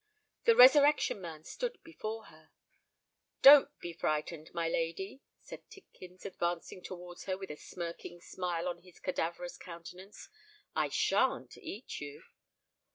The 0.45 0.55
Resurrection 0.55 1.21
Man 1.21 1.43
stood 1.43 1.77
before 1.83 2.25
her! 2.25 2.49
"Don't 3.43 3.69
be 3.79 3.93
frightened, 3.93 4.49
my 4.51 4.67
lady," 4.67 5.21
said 5.43 5.61
Tidkins, 5.69 6.25
advancing 6.25 6.81
towards 6.81 7.25
her 7.25 7.37
with 7.37 7.51
a 7.51 7.55
smirking 7.55 8.19
smile 8.19 8.67
on 8.67 8.79
his 8.79 8.99
cadaverous 8.99 9.57
countenance: 9.59 10.27
"I 10.75 10.89
shan't 10.89 11.55
eat 11.59 11.99
you!" 12.01 12.23